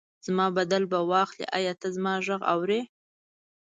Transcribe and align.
زما 0.25 0.47
بدل 0.57 0.83
به 0.91 0.99
واخلي، 1.11 1.45
ایا 1.57 1.73
ته 1.81 1.87
زما 1.95 2.13
غږ 2.25 2.41
اورې؟ 2.53 2.81